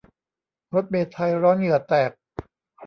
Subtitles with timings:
[0.73, 2.11] รถเมล์ไทยร้อนเหงื่อแตก